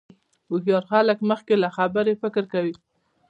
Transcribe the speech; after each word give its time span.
هوښیار 0.49 0.83
خلک 0.91 1.17
مخکې 1.29 1.53
له 1.63 1.69
خبرې 1.77 2.13
فکر 2.21 2.43
کوي. 2.53 2.73